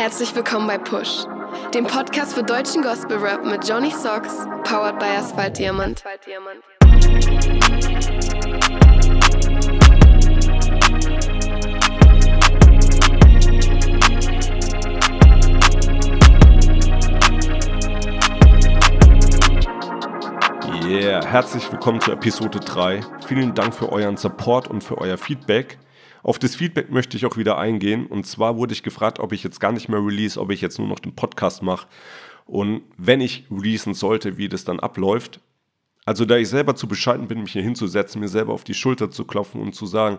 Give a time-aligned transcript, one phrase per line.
[0.00, 1.26] Herzlich willkommen bei Push,
[1.74, 6.02] dem Podcast für deutschen Gospel Rap mit Johnny Socks, powered by Asphalt Diamant.
[20.88, 23.02] Yeah, herzlich willkommen zur Episode 3.
[23.26, 25.78] Vielen Dank für euren Support und für euer Feedback.
[26.22, 28.06] Auf das Feedback möchte ich auch wieder eingehen.
[28.06, 30.78] Und zwar wurde ich gefragt, ob ich jetzt gar nicht mehr release, ob ich jetzt
[30.78, 31.86] nur noch den Podcast mache.
[32.46, 35.40] Und wenn ich releasen sollte, wie das dann abläuft.
[36.04, 39.10] Also da ich selber zu bescheiden bin, mich hier hinzusetzen, mir selber auf die Schulter
[39.10, 40.18] zu klopfen und zu sagen,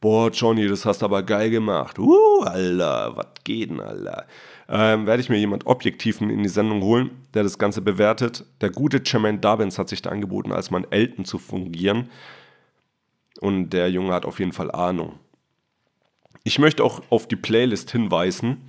[0.00, 1.98] boah, Johnny, das hast aber geil gemacht.
[1.98, 4.26] Uh, Alter, was geht denn, Alter?
[4.68, 8.44] Ähm, werde ich mir jemand Objektiven in die Sendung holen, der das Ganze bewertet.
[8.60, 12.10] Der gute Jermaine Dobbins hat sich da angeboten, als mein Elton zu fungieren.
[13.40, 15.18] Und der Junge hat auf jeden Fall Ahnung.
[16.46, 18.68] Ich möchte auch auf die Playlist hinweisen.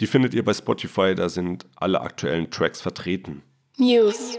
[0.00, 3.42] Die findet ihr bei Spotify, da sind alle aktuellen Tracks vertreten.
[3.78, 4.36] News.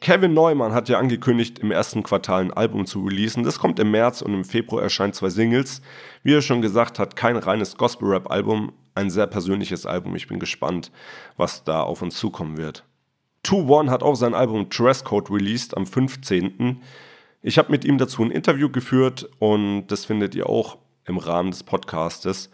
[0.00, 3.44] Kevin Neumann hat ja angekündigt, im ersten Quartal ein Album zu releasen.
[3.44, 5.80] Das kommt im März und im Februar erscheinen zwei Singles.
[6.24, 10.16] Wie er schon gesagt hat, kein reines Gospel-Rap-Album, ein sehr persönliches Album.
[10.16, 10.90] Ich bin gespannt,
[11.36, 12.84] was da auf uns zukommen wird.
[13.46, 16.82] 2-1 hat auch sein Album Dresscode released am 15.
[17.42, 21.50] Ich habe mit ihm dazu ein Interview geführt und das findet ihr auch im Rahmen
[21.50, 22.50] des Podcastes.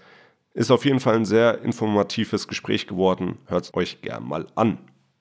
[0.54, 3.38] Ist auf jeden Fall ein sehr informatives Gespräch geworden.
[3.46, 4.78] Hört es euch gern mal an.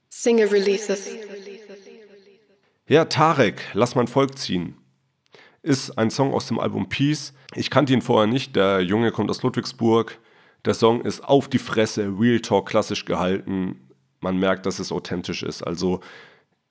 [0.10, 1.10] Single Releases.
[2.88, 4.78] Ja, Tarek, lass mein Volk ziehen.
[5.62, 7.34] Ist ein Song aus dem Album Peace.
[7.54, 8.56] Ich kannte ihn vorher nicht.
[8.56, 10.20] Der Junge kommt aus Ludwigsburg.
[10.64, 13.90] Der Song ist auf die Fresse, Real Talk klassisch gehalten.
[14.22, 15.62] Man merkt, dass es authentisch ist.
[15.62, 16.00] Also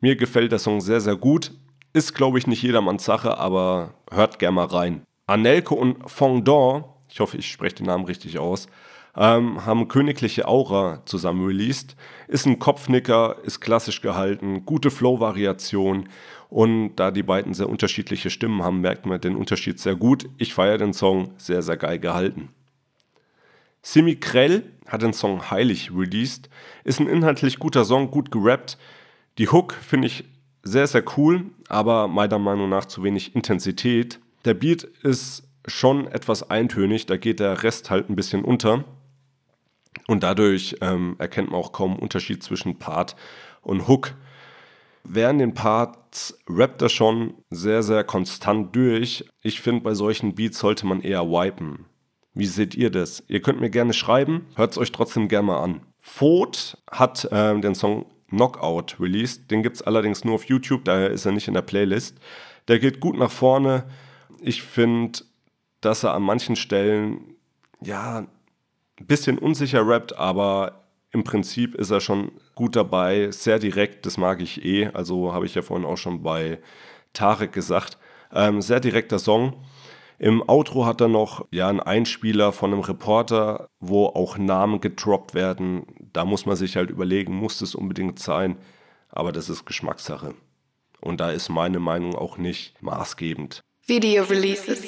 [0.00, 1.52] mir gefällt der Song sehr, sehr gut.
[1.92, 5.02] Ist, glaube ich, nicht jedermanns Sache, aber hört gern mal rein.
[5.26, 8.68] Anelko und Fondant, ich hoffe, ich spreche den Namen richtig aus,
[9.16, 11.96] ähm, haben Königliche Aura zusammen released.
[12.28, 16.08] Ist ein Kopfnicker, ist klassisch gehalten, gute Flow-Variation
[16.48, 20.28] und da die beiden sehr unterschiedliche Stimmen haben, merkt man den Unterschied sehr gut.
[20.38, 22.50] Ich feiere den Song, sehr, sehr geil gehalten.
[23.82, 26.50] Simi Krell hat den Song Heilig released,
[26.84, 28.78] ist ein inhaltlich guter Song, gut gerappt.
[29.38, 30.24] Die Hook finde ich
[30.62, 34.20] sehr, sehr cool, aber meiner Meinung nach zu wenig Intensität.
[34.44, 38.84] Der Beat ist schon etwas eintönig, da geht der Rest halt ein bisschen unter.
[40.06, 43.16] Und dadurch ähm, erkennt man auch kaum Unterschied zwischen Part
[43.62, 44.14] und Hook.
[45.02, 49.24] Während den Parts rappt er schon sehr, sehr konstant durch.
[49.42, 51.86] Ich finde, bei solchen Beats sollte man eher wipen.
[52.34, 53.24] Wie seht ihr das?
[53.28, 55.80] Ihr könnt mir gerne schreiben, hört es euch trotzdem gerne mal an.
[56.00, 59.50] Ford hat ähm, den Song Knockout released.
[59.50, 62.18] Den gibt es allerdings nur auf YouTube, daher ist er nicht in der Playlist.
[62.68, 63.84] Der geht gut nach vorne
[64.40, 65.20] ich finde,
[65.80, 67.36] dass er an manchen Stellen
[67.80, 68.26] ja
[68.98, 74.16] ein bisschen unsicher rappt, aber im Prinzip ist er schon gut dabei, sehr direkt, das
[74.18, 74.88] mag ich eh.
[74.88, 76.58] Also habe ich ja vorhin auch schon bei
[77.12, 77.98] Tarek gesagt.
[78.32, 79.64] Ähm, sehr direkter Song.
[80.18, 85.34] Im Outro hat er noch ja, einen Einspieler von einem Reporter, wo auch Namen gedroppt
[85.34, 85.86] werden.
[86.12, 88.56] Da muss man sich halt überlegen, muss das unbedingt sein?
[89.10, 90.34] Aber das ist Geschmackssache.
[91.00, 93.62] Und da ist meine Meinung auch nicht maßgebend.
[93.88, 94.82] Video Releases.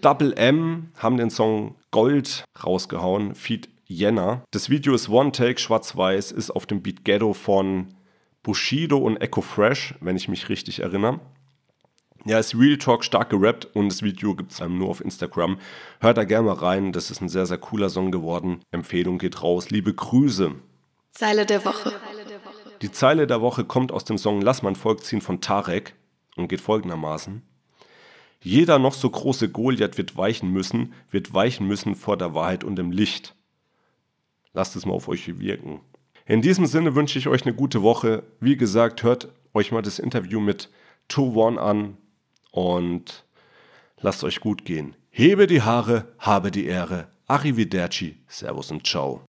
[0.00, 4.42] Double M haben den Song Gold rausgehauen, Feed Jenna.
[4.50, 7.94] Das Video ist One Take, schwarz-weiß, ist auf dem Beat Ghetto von
[8.42, 11.20] Bushido und Echo Fresh, wenn ich mich richtig erinnere.
[12.24, 15.60] Ja, ist Real Talk stark gerappt und das Video gibt es nur auf Instagram.
[16.00, 18.60] Hört da gerne mal rein, das ist ein sehr, sehr cooler Song geworden.
[18.72, 19.70] Empfehlung geht raus.
[19.70, 20.50] Liebe Grüße.
[21.12, 21.92] Zeile der Woche.
[22.82, 25.94] Die Zeile der Woche kommt aus dem Song Lass mein Volk ziehen von Tarek
[26.34, 27.42] und geht folgendermaßen.
[28.42, 32.76] Jeder noch so große Goliath wird weichen müssen, wird weichen müssen vor der Wahrheit und
[32.76, 33.34] dem Licht.
[34.52, 35.80] Lasst es mal auf euch wirken.
[36.26, 38.24] In diesem Sinne wünsche ich euch eine gute Woche.
[38.40, 40.70] Wie gesagt, hört euch mal das Interview mit
[41.10, 41.96] 2-1 an
[42.50, 43.24] und
[44.00, 44.96] lasst euch gut gehen.
[45.10, 47.08] Hebe die Haare, habe die Ehre.
[47.26, 49.25] Arrivederci, Servus und Ciao.